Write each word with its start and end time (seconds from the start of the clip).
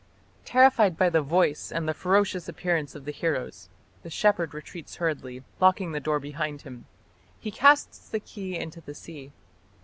Terrified 0.45 0.97
by 0.97 1.11
the 1.11 1.21
Voice 1.21 1.71
and 1.71 1.87
the 1.87 1.93
ferocious 1.93 2.49
appearance 2.49 2.95
of 2.95 3.05
the 3.05 3.11
heroes, 3.11 3.69
the 4.01 4.09
shepherd 4.09 4.51
retreats 4.51 4.95
hurriedly, 4.95 5.43
locking 5.59 5.91
the 5.91 5.99
door 5.99 6.19
behind 6.19 6.63
him; 6.63 6.87
he 7.39 7.51
casts 7.51 8.09
the 8.09 8.19
key 8.19 8.57
into 8.57 8.81
the 8.81 8.95
sea. 8.95 9.31